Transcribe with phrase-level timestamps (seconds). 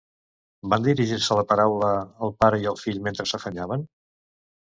[0.73, 1.89] Van dirigir-se la paraula
[2.29, 3.85] el pare i fill mentre s'afanyaven?